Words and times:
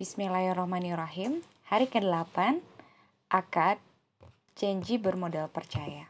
Bismillahirrahmanirrahim. 0.00 1.44
Hari 1.68 1.84
ke-8, 1.84 2.64
akad 3.28 3.76
janji 4.56 4.96
bermodal 4.96 5.52
percaya. 5.52 6.08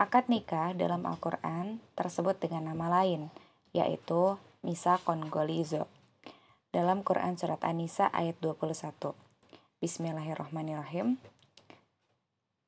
Akad 0.00 0.32
nikah 0.32 0.72
dalam 0.72 1.04
Al-Quran 1.04 1.84
tersebut 1.92 2.40
dengan 2.40 2.72
nama 2.72 2.88
lain, 2.88 3.28
yaitu 3.76 4.40
Misa 4.64 4.96
Kongolizo. 5.04 5.92
Dalam 6.72 7.04
Quran 7.04 7.36
Surat 7.36 7.60
An-Nisa 7.60 8.08
ayat 8.08 8.40
21. 8.40 9.12
Bismillahirrahmanirrahim. 9.84 11.20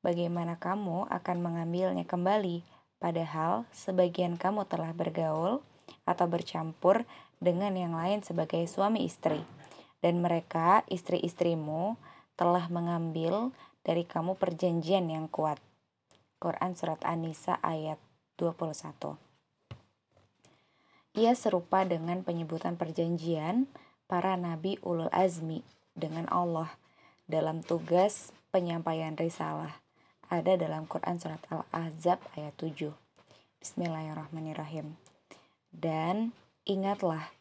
Bagaimana 0.05 0.61
kamu 0.61 1.09
akan 1.09 1.37
mengambilnya 1.41 2.05
kembali, 2.05 2.61
padahal 3.01 3.65
sebagian 3.73 4.37
kamu 4.37 4.69
telah 4.69 4.93
bergaul 4.93 5.65
atau 6.05 6.25
bercampur 6.29 7.01
dengan 7.41 7.73
yang 7.73 7.97
lain 7.97 8.21
sebagai 8.21 8.61
suami 8.69 9.05
istri, 9.05 9.41
dan 10.01 10.21
mereka, 10.21 10.85
istri-istrimu, 10.91 11.97
telah 12.37 12.69
mengambil 12.69 13.49
dari 13.81 14.05
kamu 14.05 14.37
perjanjian 14.37 15.09
yang 15.09 15.25
kuat. 15.31 15.57
Quran 16.37 16.77
Surat 16.77 17.01
An-Nisa 17.01 17.57
ayat 17.65 17.97
21 18.37 19.17
Ia 21.17 21.33
serupa 21.33 21.81
dengan 21.81 22.21
penyebutan 22.21 22.77
perjanjian 22.77 23.65
para 24.05 24.37
nabi 24.37 24.77
ulul 24.85 25.09
azmi 25.09 25.65
dengan 25.97 26.29
Allah 26.29 26.77
dalam 27.25 27.65
tugas 27.65 28.29
penyampaian 28.53 29.17
risalah 29.17 29.81
ada 30.27 30.59
dalam 30.59 30.83
Quran 30.85 31.17
Surat 31.17 31.39
Al-Ahzab 31.47 32.19
ayat 32.35 32.53
7. 32.59 32.91
Bismillahirrahmanirrahim. 33.63 34.99
Dan 35.71 36.35
ingatlah 36.67 37.31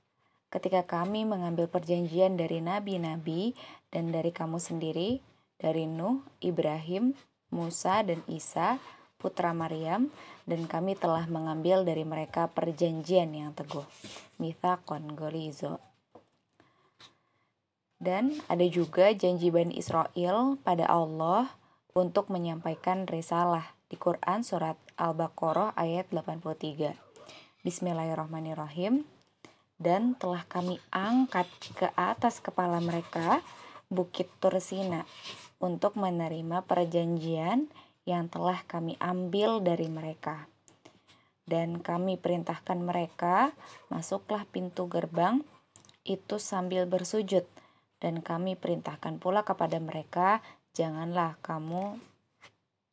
ketika 0.56 0.88
kami 0.88 1.28
mengambil 1.28 1.68
perjanjian 1.68 2.40
dari 2.40 2.64
nabi-nabi 2.64 3.52
dan 3.92 4.08
dari 4.08 4.32
kamu 4.32 4.56
sendiri, 4.56 5.20
dari 5.60 5.84
Nuh, 5.84 6.24
Ibrahim, 6.40 7.12
Musa, 7.52 8.00
dan 8.00 8.24
Isa, 8.24 8.80
putra 9.20 9.52
Maryam, 9.52 10.08
dan 10.48 10.64
kami 10.64 10.96
telah 10.96 11.28
mengambil 11.28 11.84
dari 11.84 12.08
mereka 12.08 12.48
perjanjian 12.48 13.36
yang 13.36 13.52
teguh. 13.52 13.84
Mithaqon 14.40 15.12
Golizo. 15.12 15.76
Dan 18.00 18.32
ada 18.48 18.64
juga 18.64 19.12
janji 19.12 19.52
Bani 19.52 19.76
Israel 19.76 20.56
pada 20.64 20.88
Allah 20.88 21.52
untuk 21.92 22.32
menyampaikan 22.32 23.04
risalah 23.08 23.76
di 23.88 23.96
Quran 23.96 24.44
surat 24.44 24.76
Al-Baqarah 25.00 25.76
ayat 25.76 26.12
83. 26.12 26.96
Bismillahirrahmanirrahim. 27.64 29.15
Dan 29.76 30.16
telah 30.16 30.44
kami 30.48 30.80
angkat 30.88 31.44
ke 31.76 31.92
atas 31.96 32.40
kepala 32.40 32.80
mereka 32.80 33.44
bukit 33.92 34.26
Tursina 34.40 35.04
untuk 35.60 36.00
menerima 36.00 36.64
perjanjian 36.64 37.68
yang 38.08 38.32
telah 38.32 38.64
kami 38.64 38.96
ambil 38.98 39.60
dari 39.60 39.86
mereka. 39.92 40.48
Dan 41.46 41.78
kami 41.78 42.18
perintahkan 42.18 42.80
mereka, 42.82 43.54
masuklah 43.92 44.42
pintu 44.50 44.90
gerbang 44.90 45.44
itu 46.02 46.42
sambil 46.42 46.88
bersujud. 46.90 47.46
Dan 48.02 48.20
kami 48.24 48.58
perintahkan 48.58 49.22
pula 49.22 49.46
kepada 49.46 49.78
mereka, 49.78 50.42
janganlah 50.74 51.38
kamu 51.40 51.96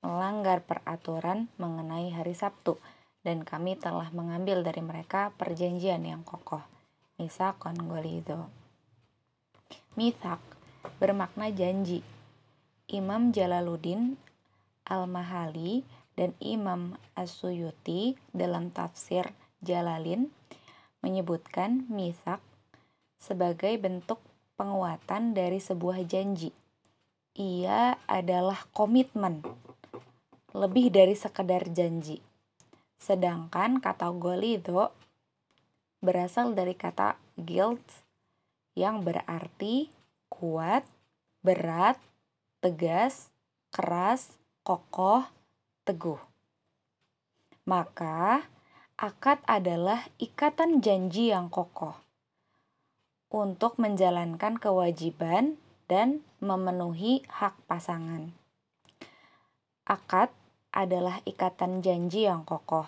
melanggar 0.03 0.59
peraturan 0.67 1.47
mengenai 1.55 2.11
hari 2.11 2.35
Sabtu 2.35 2.75
dan 3.23 3.47
kami 3.47 3.79
telah 3.79 4.11
mengambil 4.11 4.61
dari 4.61 4.83
mereka 4.83 5.31
perjanjian 5.39 6.03
yang 6.03 6.27
kokoh. 6.27 6.72
Misakon 7.17 7.89
golido. 7.89 8.49
Mithak 9.97 10.39
bermakna 10.97 11.53
janji. 11.53 12.01
Imam 12.89 13.31
Jalaluddin 13.31 14.19
Al-Mahali 14.85 15.81
dan 16.13 16.35
Imam 16.43 16.99
As-Suyuti 17.17 18.19
dalam 18.35 18.69
tafsir 18.69 19.31
Jalalin 19.63 20.29
menyebutkan 20.99 21.87
mithak 21.89 22.43
sebagai 23.17 23.73
bentuk 23.79 24.19
penguatan 24.59 25.31
dari 25.33 25.57
sebuah 25.63 26.03
janji 26.05 26.51
ia 27.33 27.97
adalah 28.05 28.69
komitmen, 28.77 29.41
lebih 30.53 30.93
dari 30.93 31.17
sekedar 31.17 31.65
janji. 31.73 32.21
Sedangkan 32.93 33.81
kata 33.81 34.13
golido 34.13 34.93
berasal 36.03 36.51
dari 36.51 36.75
kata 36.75 37.15
guilt 37.39 38.03
yang 38.75 39.07
berarti 39.07 39.87
kuat, 40.27 40.83
berat, 41.39 41.95
tegas, 42.59 43.31
keras, 43.71 44.35
kokoh, 44.67 45.23
teguh. 45.87 46.19
Maka, 47.63 48.43
akad 48.99 49.39
adalah 49.47 50.03
ikatan 50.19 50.83
janji 50.83 51.31
yang 51.31 51.47
kokoh 51.47 51.95
untuk 53.33 53.79
menjalankan 53.81 54.59
kewajiban 54.59 55.57
dan 55.87 56.21
memenuhi 56.43 57.25
hak 57.31 57.55
pasangan. 57.65 58.35
Akad 59.87 60.29
adalah 60.69 61.23
ikatan 61.25 61.79
janji 61.79 62.29
yang 62.29 62.43
kokoh 62.43 62.85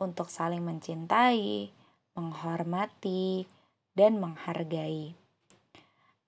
untuk 0.00 0.28
saling 0.28 0.60
mencintai, 0.60 1.72
menghormati, 2.16 3.48
dan 3.92 4.20
menghargai. 4.20 5.12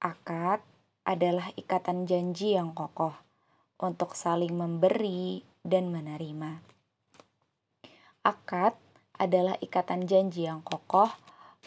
Akad 0.00 0.60
adalah 1.04 1.52
ikatan 1.56 2.04
janji 2.04 2.56
yang 2.56 2.76
kokoh 2.76 3.16
untuk 3.80 4.16
saling 4.16 4.52
memberi 4.52 5.44
dan 5.64 5.88
menerima. 5.88 6.60
Akad 8.24 8.76
adalah 9.16 9.56
ikatan 9.60 10.08
janji 10.08 10.48
yang 10.48 10.64
kokoh 10.64 11.08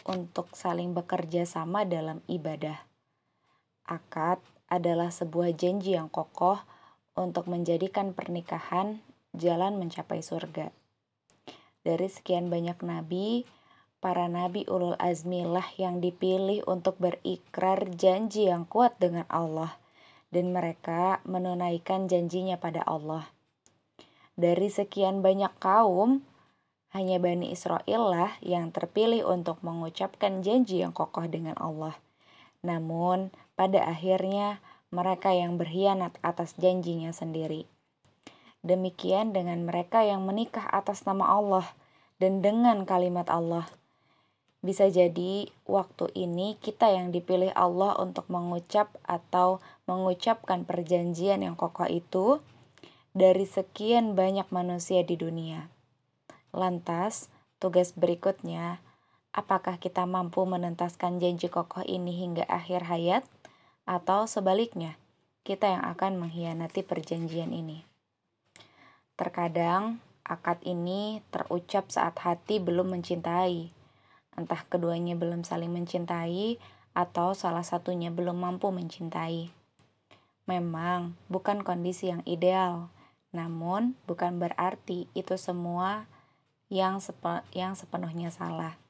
untuk 0.06 0.54
saling 0.54 0.94
bekerja 0.94 1.46
sama 1.46 1.82
dalam 1.86 2.22
ibadah. 2.30 2.78
Akad 3.86 4.38
adalah 4.70 5.10
sebuah 5.10 5.54
janji 5.54 5.98
yang 5.98 6.10
kokoh 6.10 6.60
untuk 7.18 7.50
menjadikan 7.50 8.14
pernikahan 8.14 9.02
jalan 9.34 9.78
mencapai 9.80 10.22
surga. 10.22 10.70
Dari 11.82 12.08
sekian 12.10 12.52
banyak 12.52 12.78
nabi, 12.84 13.48
para 13.98 14.30
nabi 14.30 14.62
ulul 14.70 14.94
azmi 15.02 15.42
lah 15.42 15.66
yang 15.74 15.98
dipilih 15.98 16.62
untuk 16.70 16.98
berikrar 17.02 17.90
janji 17.98 18.46
yang 18.46 18.62
kuat 18.66 18.94
dengan 19.02 19.26
Allah 19.26 19.74
dan 20.30 20.52
mereka 20.52 21.24
menunaikan 21.24 22.06
janjinya 22.06 22.60
pada 22.60 22.84
Allah. 22.84 23.32
Dari 24.38 24.70
sekian 24.70 25.18
banyak 25.18 25.50
kaum, 25.58 26.22
hanya 26.94 27.18
Bani 27.18 27.50
Israel 27.50 28.02
lah 28.14 28.32
yang 28.40 28.70
terpilih 28.70 29.26
untuk 29.26 29.60
mengucapkan 29.66 30.40
janji 30.46 30.80
yang 30.80 30.94
kokoh 30.94 31.26
dengan 31.26 31.58
Allah. 31.58 31.98
Namun, 32.62 33.34
pada 33.58 33.82
akhirnya 33.82 34.62
mereka 34.88 35.34
yang 35.34 35.60
berkhianat 35.60 36.16
atas 36.24 36.56
janjinya 36.56 37.12
sendiri. 37.12 37.68
Demikian 38.64 39.36
dengan 39.36 39.68
mereka 39.68 40.02
yang 40.02 40.24
menikah 40.24 40.64
atas 40.70 41.04
nama 41.04 41.28
Allah 41.28 41.66
dan 42.18 42.40
dengan 42.40 42.82
kalimat 42.88 43.28
Allah. 43.28 43.68
Bisa 44.58 44.90
jadi 44.90 45.46
waktu 45.70 46.10
ini 46.18 46.58
kita 46.58 46.90
yang 46.90 47.14
dipilih 47.14 47.54
Allah 47.54 47.94
untuk 47.98 48.26
mengucap 48.26 48.90
atau 49.06 49.62
mengucapkan 49.86 50.66
perjanjian 50.66 51.46
yang 51.46 51.54
kokoh 51.54 51.86
itu 51.86 52.42
dari 53.14 53.46
sekian 53.46 54.18
banyak 54.18 54.50
manusia 54.50 55.06
di 55.06 55.14
dunia. 55.14 55.70
Lantas, 56.50 57.30
tugas 57.62 57.94
berikutnya, 57.94 58.82
apakah 59.30 59.78
kita 59.78 60.06
mampu 60.10 60.42
menentaskan 60.42 61.22
janji 61.22 61.46
kokoh 61.46 61.86
ini 61.86 62.18
hingga 62.18 62.42
akhir 62.50 62.90
hayat? 62.90 63.22
atau 63.88 64.28
sebaliknya, 64.28 65.00
kita 65.48 65.72
yang 65.72 65.84
akan 65.88 66.20
mengkhianati 66.20 66.84
perjanjian 66.84 67.56
ini. 67.56 67.88
Terkadang, 69.16 70.04
akad 70.28 70.60
ini 70.68 71.24
terucap 71.32 71.88
saat 71.88 72.20
hati 72.20 72.60
belum 72.60 72.92
mencintai, 72.92 73.72
entah 74.38 74.62
keduanya 74.70 75.18
belum 75.18 75.42
saling 75.42 75.74
mencintai 75.74 76.62
atau 76.94 77.34
salah 77.34 77.66
satunya 77.66 78.14
belum 78.14 78.38
mampu 78.38 78.70
mencintai. 78.70 79.50
Memang 80.46 81.18
bukan 81.26 81.66
kondisi 81.66 82.08
yang 82.08 82.22
ideal, 82.24 82.88
namun 83.34 83.98
bukan 84.08 84.40
berarti 84.40 85.10
itu 85.12 85.36
semua 85.36 86.08
yang, 86.72 87.02
sepe 87.02 87.44
yang 87.52 87.76
sepenuhnya 87.76 88.32
salah. 88.32 88.80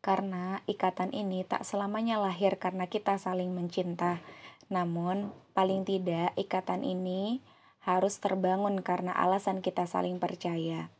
Karena 0.00 0.62
ikatan 0.70 1.10
ini 1.10 1.42
tak 1.42 1.66
selamanya 1.66 2.22
lahir 2.22 2.62
karena 2.62 2.86
kita 2.86 3.18
saling 3.18 3.52
mencinta. 3.52 4.22
Namun, 4.70 5.34
paling 5.50 5.82
tidak 5.82 6.30
ikatan 6.38 6.86
ini 6.86 7.42
harus 7.82 8.18
terbangun 8.18 8.82
karena 8.82 9.14
alasan 9.14 9.62
kita 9.62 9.86
saling 9.86 10.18
percaya. 10.18 10.90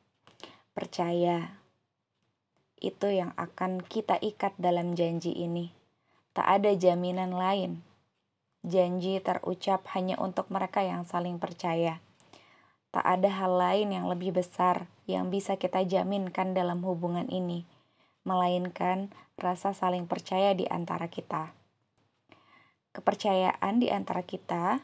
Percaya 0.75 1.59
itu 2.81 3.09
yang 3.09 3.33
akan 3.41 3.81
kita 3.81 4.21
ikat 4.21 4.53
dalam 4.61 4.93
janji 4.93 5.33
ini. 5.33 5.73
Tak 6.37 6.61
ada 6.61 6.77
jaminan 6.77 7.33
lain. 7.33 7.81
Janji 8.67 9.17
terucap 9.23 9.87
hanya 9.97 10.21
untuk 10.21 10.53
mereka 10.53 10.85
yang 10.85 11.07
saling 11.09 11.41
percaya. 11.41 12.05
Tak 12.93 13.05
ada 13.05 13.29
hal 13.29 13.53
lain 13.57 13.93
yang 13.93 14.09
lebih 14.09 14.37
besar 14.37 14.89
yang 15.09 15.29
bisa 15.33 15.57
kita 15.57 15.85
jaminkan 15.87 16.53
dalam 16.57 16.83
hubungan 16.83 17.29
ini, 17.29 17.69
melainkan 18.25 19.13
rasa 19.37 19.77
saling 19.77 20.09
percaya 20.09 20.57
di 20.57 20.65
antara 20.67 21.07
kita. 21.07 21.53
Kepercayaan 22.97 23.77
di 23.77 23.93
antara 23.93 24.25
kita 24.25 24.81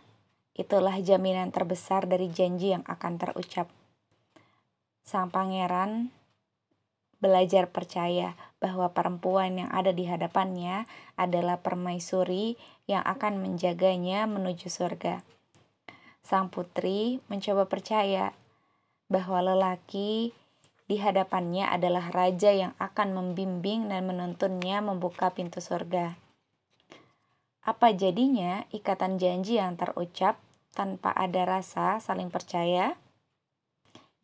itulah 0.53 1.00
jaminan 1.00 1.49
terbesar 1.49 2.05
dari 2.05 2.29
janji 2.29 2.77
yang 2.77 2.85
akan 2.85 3.17
terucap. 3.17 3.73
Sang 5.03 5.33
pangeran 5.33 6.12
belajar 7.23 7.71
percaya 7.71 8.35
bahwa 8.59 8.91
perempuan 8.91 9.63
yang 9.63 9.71
ada 9.71 9.95
di 9.95 10.11
hadapannya 10.11 10.91
adalah 11.15 11.63
permaisuri 11.63 12.59
yang 12.91 13.07
akan 13.07 13.39
menjaganya 13.39 14.27
menuju 14.27 14.67
surga. 14.67 15.23
Sang 16.27 16.51
putri 16.51 17.23
mencoba 17.31 17.71
percaya 17.71 18.35
bahwa 19.07 19.39
lelaki 19.55 20.35
di 20.91 20.99
hadapannya 20.99 21.71
adalah 21.71 22.11
raja 22.11 22.51
yang 22.51 22.75
akan 22.83 23.15
membimbing 23.15 23.87
dan 23.87 24.03
menuntunnya 24.05 24.83
membuka 24.83 25.31
pintu 25.31 25.63
surga. 25.63 26.19
Apa 27.63 27.95
jadinya 27.95 28.67
ikatan 28.75 29.23
janji 29.23 29.63
yang 29.63 29.79
terucap 29.79 30.43
tanpa 30.75 31.15
ada 31.15 31.47
rasa 31.47 32.03
saling 32.03 32.27
percaya? 32.29 32.99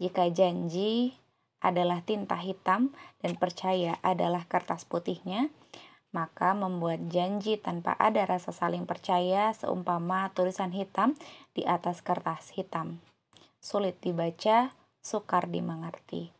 Jika 0.02 0.26
janji 0.34 1.14
adalah 1.58 2.02
tinta 2.06 2.38
hitam 2.38 2.94
dan 3.22 3.34
percaya 3.34 3.98
adalah 4.02 4.46
kertas 4.46 4.86
putihnya, 4.86 5.50
maka 6.14 6.56
membuat 6.56 7.10
janji 7.12 7.60
tanpa 7.60 7.92
ada 7.98 8.24
rasa 8.24 8.54
saling 8.54 8.88
percaya 8.88 9.52
seumpama 9.52 10.32
tulisan 10.32 10.72
hitam 10.72 11.18
di 11.52 11.66
atas 11.68 12.00
kertas 12.00 12.54
hitam. 12.56 13.02
Sulit 13.58 13.98
dibaca, 14.00 14.72
sukar 15.02 15.50
dimengerti. 15.50 16.32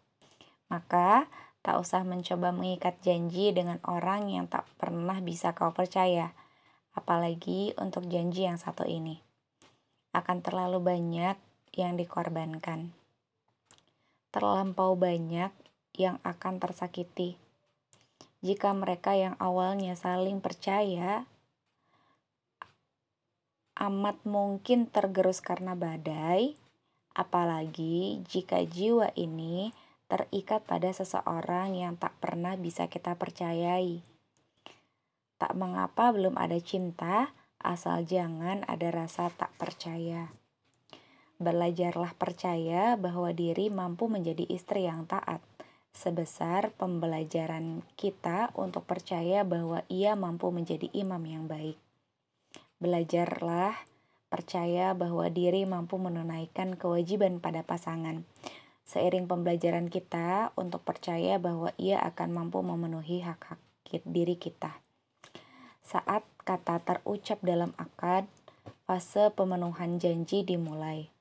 Maka, 0.72 1.26
tak 1.60 1.76
usah 1.82 2.06
mencoba 2.06 2.54
mengikat 2.54 2.96
janji 3.04 3.52
dengan 3.52 3.82
orang 3.84 4.32
yang 4.32 4.46
tak 4.48 4.64
pernah 4.80 5.20
bisa 5.20 5.52
kau 5.52 5.74
percaya 5.74 6.32
apalagi 6.98 7.78
untuk 7.78 8.10
janji 8.10 8.50
yang 8.50 8.58
satu 8.58 8.82
ini. 8.82 9.22
Akan 10.10 10.42
terlalu 10.42 10.82
banyak 10.82 11.38
yang 11.78 11.94
dikorbankan. 11.94 12.97
Terlampau 14.38 14.94
banyak 14.94 15.50
yang 15.98 16.22
akan 16.22 16.62
tersakiti. 16.62 17.34
Jika 18.38 18.70
mereka 18.70 19.18
yang 19.18 19.34
awalnya 19.42 19.98
saling 19.98 20.38
percaya, 20.38 21.26
amat 23.82 24.22
mungkin 24.22 24.86
tergerus 24.86 25.42
karena 25.42 25.74
badai, 25.74 26.54
apalagi 27.18 28.22
jika 28.30 28.62
jiwa 28.62 29.10
ini 29.18 29.74
terikat 30.06 30.62
pada 30.62 30.94
seseorang 30.94 31.74
yang 31.74 31.98
tak 31.98 32.14
pernah 32.22 32.54
bisa 32.54 32.86
kita 32.86 33.18
percayai. 33.18 34.06
Tak 35.34 35.58
mengapa 35.58 36.14
belum 36.14 36.38
ada 36.38 36.62
cinta, 36.62 37.34
asal 37.58 38.06
jangan 38.06 38.62
ada 38.70 38.94
rasa 38.94 39.34
tak 39.34 39.50
percaya. 39.58 40.30
Belajarlah 41.38 42.18
percaya 42.18 42.98
bahwa 42.98 43.30
diri 43.30 43.70
mampu 43.70 44.10
menjadi 44.10 44.42
istri 44.50 44.90
yang 44.90 45.06
taat, 45.06 45.38
sebesar 45.94 46.74
pembelajaran 46.74 47.86
kita 47.94 48.50
untuk 48.58 48.82
percaya 48.90 49.46
bahwa 49.46 49.86
ia 49.86 50.18
mampu 50.18 50.50
menjadi 50.50 50.90
imam 50.90 51.22
yang 51.22 51.46
baik. 51.46 51.78
Belajarlah 52.82 53.78
percaya 54.26 54.98
bahwa 54.98 55.30
diri 55.30 55.62
mampu 55.62 55.94
menunaikan 56.02 56.74
kewajiban 56.74 57.38
pada 57.38 57.62
pasangan. 57.62 58.26
Seiring 58.82 59.30
pembelajaran 59.30 59.94
kita 59.94 60.50
untuk 60.58 60.82
percaya 60.82 61.38
bahwa 61.38 61.70
ia 61.78 62.02
akan 62.02 62.34
mampu 62.34 62.66
memenuhi 62.66 63.22
hak-hak 63.22 63.62
diri 64.06 64.34
kita. 64.34 64.82
Saat 65.86 66.26
kata 66.42 66.82
terucap 66.82 67.38
dalam 67.46 67.72
akad, 67.78 68.26
fase 68.90 69.30
pemenuhan 69.32 70.02
janji 70.02 70.42
dimulai. 70.42 71.14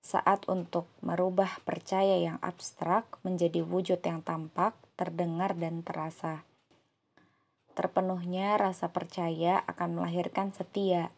Saat 0.00 0.48
untuk 0.48 0.88
merubah 1.04 1.60
percaya 1.62 2.16
yang 2.16 2.40
abstrak 2.40 3.20
menjadi 3.22 3.60
wujud 3.60 4.00
yang 4.00 4.24
tampak, 4.24 4.72
terdengar, 4.96 5.54
dan 5.56 5.84
terasa. 5.84 6.42
Terpenuhnya 7.76 8.56
rasa 8.56 8.90
percaya 8.90 9.60
akan 9.68 10.00
melahirkan 10.00 10.50
setia. 10.56 11.12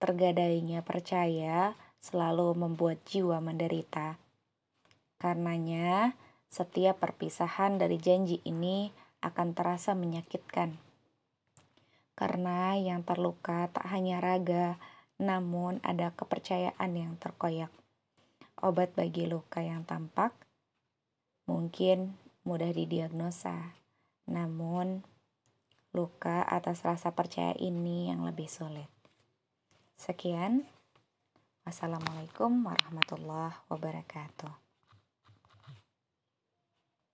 Tergadainya 0.00 0.84
percaya 0.84 1.76
selalu 2.00 2.56
membuat 2.56 3.00
jiwa 3.08 3.40
menderita. 3.40 4.20
Karenanya, 5.16 6.16
setiap 6.52 7.00
perpisahan 7.00 7.80
dari 7.80 7.96
janji 7.96 8.44
ini 8.44 8.92
akan 9.24 9.56
terasa 9.56 9.96
menyakitkan 9.96 10.76
karena 12.16 12.72
yang 12.80 13.04
terluka 13.04 13.68
tak 13.68 13.92
hanya 13.92 14.24
raga, 14.24 14.80
namun 15.20 15.84
ada 15.84 16.16
kepercayaan 16.16 16.90
yang 16.96 17.12
terkoyak. 17.20 17.68
Obat 18.56 18.96
bagi 18.96 19.28
luka 19.28 19.60
yang 19.60 19.84
tampak 19.84 20.32
mungkin 21.44 22.16
mudah 22.42 22.72
didiagnosa, 22.72 23.76
namun 24.26 25.04
luka 25.92 26.42
atas 26.44 26.82
rasa 26.82 27.12
percaya 27.12 27.52
ini 27.56 28.08
yang 28.08 28.24
lebih 28.24 28.48
sulit. 28.48 28.88
Sekian, 29.96 30.64
wassalamualaikum 31.68 32.64
warahmatullahi 32.64 33.56
wabarakatuh. 33.68 34.65